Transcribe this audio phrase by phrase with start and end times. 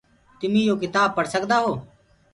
[0.39, 1.73] تمي يو ڪتآب پڙه سڪدآ هي۔